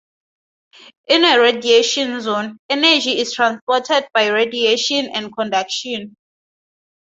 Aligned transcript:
In 1.09 1.23
a 1.23 1.39
radiation 1.39 2.21
zone, 2.21 2.57
energy 2.67 3.19
is 3.19 3.33
transported 3.33 4.07
by 4.15 4.29
radiation 4.29 5.05
and 5.13 5.31
conduction. 5.31 6.17